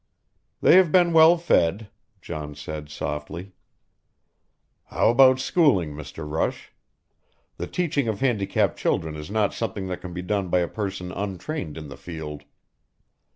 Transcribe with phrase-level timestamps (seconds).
[0.61, 1.91] "They have been well fed,"
[2.23, 3.51] John said softly.
[4.85, 6.27] "How about schooling, Mr.
[6.27, 6.71] Rush?
[7.57, 11.11] The teaching of handicapped children is not something that can be done by a person
[11.11, 12.45] untrained in the field."